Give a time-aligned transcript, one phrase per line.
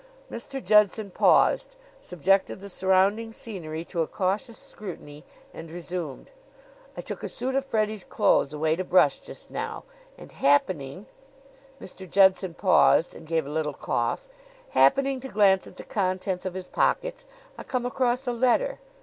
[0.31, 0.63] Mr.
[0.63, 6.31] Judson paused, subjected the surrounding scenery to a cautious scrutiny and resumed.
[6.97, 9.83] "I took a suit of Freddie's clothes away to brush just now;
[10.17, 11.05] and happening"
[11.79, 12.09] Mr.
[12.09, 14.27] Judson paused and gave a little cough
[14.69, 17.25] "happening to glance at the contents of his pockets
[17.55, 18.79] I come across a letter.